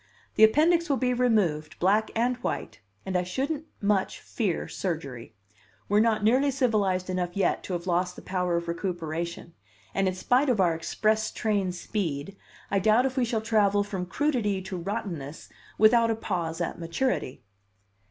[0.33, 5.35] The appendix will be removed, black and white and I shouldn't much fear surgery.
[5.87, 9.53] We're not nearly civilized enough yet to have lost the power Of recuperation,
[9.93, 12.35] and in spite of our express train speed,
[12.71, 17.43] I doubt if we shall travel from crudity to rottenness without a pause at maturity."